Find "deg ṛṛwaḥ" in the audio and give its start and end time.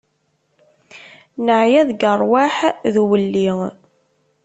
1.89-2.57